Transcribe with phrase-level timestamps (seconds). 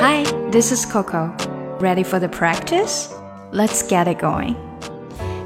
[0.00, 1.30] Hi, this is Coco.
[1.80, 3.10] Ready for the practice?
[3.52, 4.54] Let's get it going.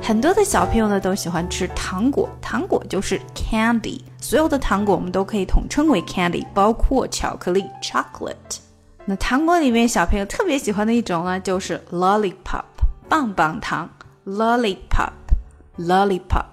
[0.03, 8.59] 很多的小朋友呢都喜欢吃糖果，糖果就是 candy，所有的糖果我们都可以统称为 candy，包括巧克力 chocolate。
[9.05, 12.65] 那糖果里面小朋友特别喜欢的一种呢，就是 lollipop，
[13.09, 13.89] 棒棒糖
[14.27, 16.45] lollipop，lollipop。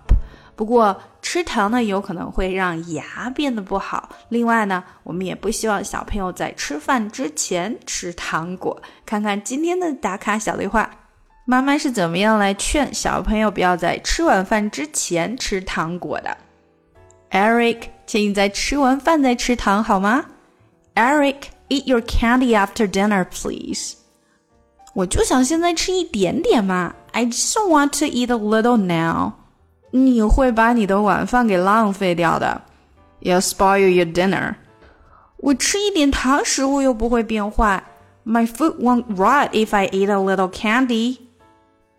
[0.55, 0.97] 不过
[1.32, 4.10] 吃糖呢，有可能会让牙变得不好。
[4.28, 8.82] 另外呢，我们也不希望小朋友在吃饭之前吃糖果。
[9.06, 10.90] 看看今天的打卡小对话，
[11.46, 16.36] 妈妈是怎么样来劝小朋友不要在吃晚饭之前吃糖果的
[17.30, 20.26] ？Eric，请你在吃完饭再吃糖好吗
[20.94, 23.94] ？Eric，eat your candy after dinner, please。
[24.92, 26.94] 我就想现在吃一点点嘛。
[27.12, 29.32] I just want to eat a little now。
[29.91, 32.61] 你会把你的晚饭给浪费掉的。
[33.21, 34.55] You'll spoil your dinner。
[35.37, 37.83] 我吃一点糖，食物又不会变坏。
[38.25, 41.19] My food won't rot if I eat a little candy。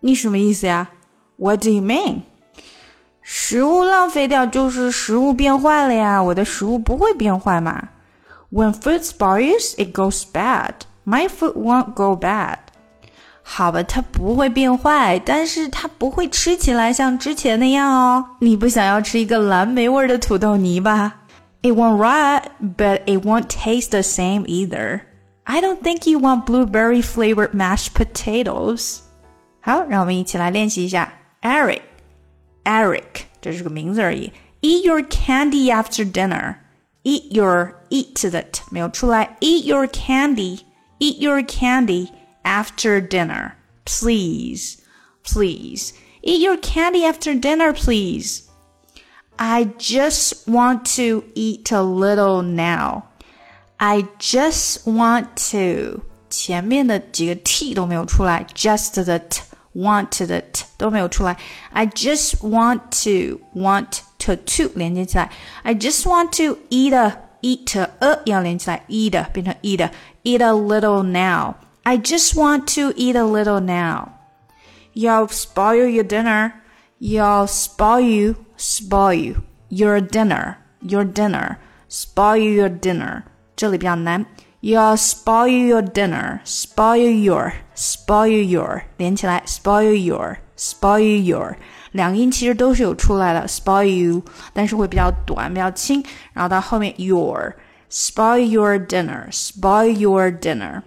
[0.01, 0.89] 你什么意思呀？
[1.37, 2.21] What do you mean？
[3.21, 7.89] 食物浪费掉就是食物变坏了呀，我的食物不会变坏嘛。
[8.51, 10.73] When food spoils, it goes bad.
[11.05, 12.57] My food won't go bad.
[13.43, 18.23] 好吧，它不会变坏，但是它不会吃起来像之前那样哦。
[18.39, 21.21] 你不想要吃一个蓝莓味的土豆泥吧？
[21.61, 22.43] It won't rot,
[22.77, 25.01] but it won't taste the same either.
[25.45, 28.99] I don't think you want blueberry flavored mashed potatoes.
[29.61, 31.11] 好，让我们一起来练习一下。
[31.41, 31.81] Eric,
[32.63, 34.31] Eric，这是个名字而已。
[34.61, 36.55] Eat your candy after dinner.
[37.03, 39.37] Eat your eat 的没有出来。
[39.39, 40.59] Eat your candy.
[40.99, 42.09] Eat your candy
[42.43, 43.55] after dinner.
[43.85, 44.81] Please,
[45.23, 45.93] please.
[46.21, 48.49] Eat your candy after dinner, please.
[49.37, 53.05] I just want to eat a little now.
[53.79, 59.41] I just want to 前面的几个 t 都没有出来，just 的 t
[59.73, 61.37] want 的 t 都没有出来。
[61.71, 65.31] I just want to want to to 连接起来。
[65.63, 69.89] I just want to eat a eat a 要连起来，eat 变成 eat
[70.23, 71.55] eat a little now。
[71.83, 74.13] I just want to eat a little now.
[74.93, 76.53] You'll spoil your dinner.
[77.01, 81.57] You'll spoil you, spoil you, your dinner, your dinner,
[81.87, 83.23] spoil your dinner.
[83.55, 84.25] 这里比较难。
[84.61, 91.55] You'll spoil your dinner, spoil your, spoil your 连起来，spoil your, spoil your
[91.93, 96.03] 两个音其实都是有出来的，spoil you，但是会比较短，比较轻，
[96.33, 97.55] 然后到后面 your,
[97.89, 100.81] spoil your dinner, spoil your dinner。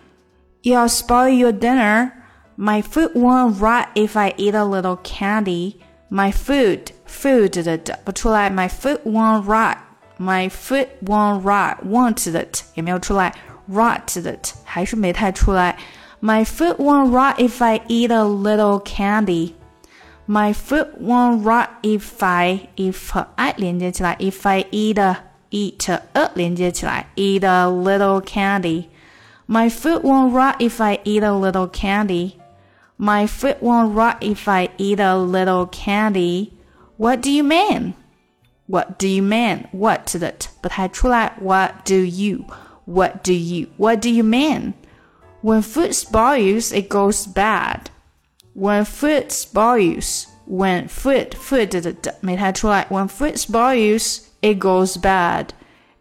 [0.63, 2.13] You'll spoil your dinner.
[2.57, 5.77] My food won't rot if I eat a little candy.
[6.11, 9.79] My food, food 的的不出来，My food won't rot.
[10.19, 11.79] My food won't rot.
[11.85, 13.35] Want 的也没有出来，
[13.69, 15.77] rot 的还是没太出来。
[16.21, 19.55] My food won't rot if I eat a little candy.
[20.29, 25.17] My food won't rot if I if I 连接起来，if I eat a
[25.51, 28.85] eat a 连接起来，eat a little candy.
[29.47, 32.39] My food won't rot if I eat a little candy.
[32.97, 36.53] My food won't rot if I eat a little candy.
[36.97, 37.95] What do you mean?
[38.67, 39.67] What do you mean?
[39.73, 41.35] What 的不太出来。
[41.41, 42.45] What do you?
[42.87, 43.69] What do you?
[43.77, 44.75] What do you mean?
[45.43, 47.91] When food spoils, it goes bad.
[48.55, 51.69] When food spoils, when food food
[52.01, 52.87] 的没太出来。
[52.89, 55.49] When food spoils, it goes bad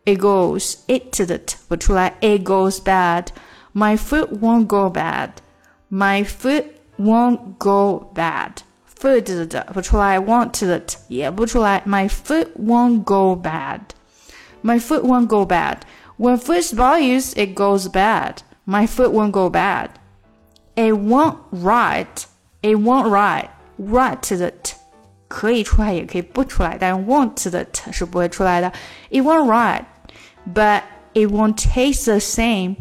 [0.05, 3.27] it goes it 的不出来，it goes bad.
[3.73, 5.29] My foot won't go bad.
[5.89, 6.65] My foot
[6.97, 8.57] won't go bad.
[8.99, 13.79] foot 的不出来，want 的也不出来，my foot won't go bad.
[14.63, 15.77] My foot won't go bad.
[16.19, 18.37] When foot spoils, it goes bad.
[18.67, 19.89] My foot won't go bad.
[20.75, 22.25] It won't rot.
[22.61, 23.45] It won't rot.
[23.79, 24.53] Rot 的
[25.27, 28.71] 可以出来，也可以不出来，但是 want 的是不会出来的。
[29.09, 29.85] It won't rot
[30.45, 32.75] but it won't taste the same.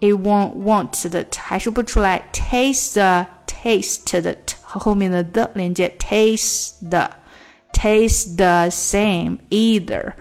[0.00, 7.10] It won't want 的还是不出来，taste the taste 的和后面的的连接，taste the
[7.72, 10.14] taste the same either.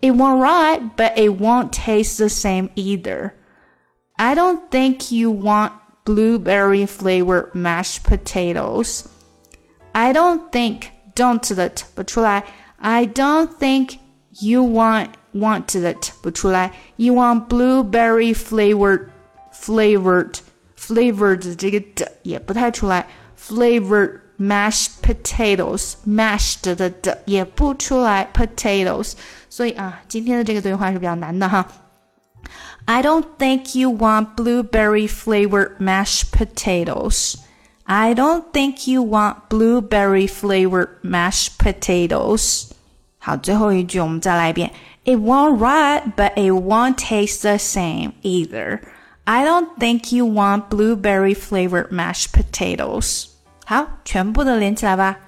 [0.00, 3.32] It won't rot, but it won't taste the same either.
[4.16, 5.72] I don't think you want
[6.04, 9.06] blueberry flavored mashed potatoes.
[9.92, 12.44] I don't think don't 的不出来。
[12.78, 13.98] I don't think
[14.40, 19.06] you want want 的不出来，you want blueberry flavored
[19.54, 20.34] flavored
[20.78, 23.06] flavored 这个的也不太出来，
[23.38, 29.12] flavored mashed potatoes mashed 的的也不出来，potatoes。
[29.48, 31.66] 所以啊，今天的这个对话是比较难的哈。
[32.86, 37.36] I don't think you want blueberry flavored mashed potatoes.
[37.84, 42.72] I don't think you want blueberry flavored mashed potatoes.
[43.26, 44.70] 好，最后一句我们再来一遍。
[45.04, 48.80] It won't rot, but it won't taste the same either.
[49.24, 53.26] I don't think you want blueberry flavored mashed potatoes.
[53.64, 55.18] 好，全部的连起来吧。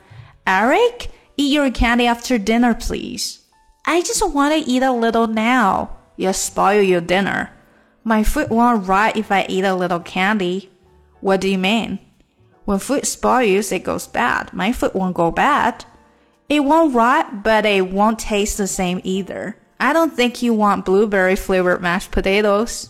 [0.45, 3.39] Eric, eat your candy after dinner, please.
[3.85, 5.91] I just want to eat a little now.
[6.17, 7.49] You'll spoil your dinner.
[8.03, 10.71] My food won't rot if I eat a little candy.
[11.21, 12.01] What do you mean?
[12.65, 14.53] When food spoils, it goes bad.
[14.53, 15.85] My food won't go bad.
[16.50, 19.56] It won't rot, but it won't taste the same either.
[19.80, 22.90] I don't think you want blueberry flavored mashed potatoes.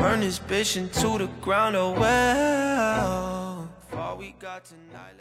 [0.00, 3.68] Burn this bitch into the ground, oh well.
[3.92, 5.12] All we got tonight,